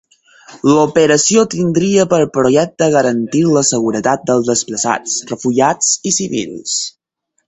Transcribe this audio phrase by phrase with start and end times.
[0.67, 6.75] L'operació tindria per objecte garantir la seguretat dels desplaçats, refugiats i civils.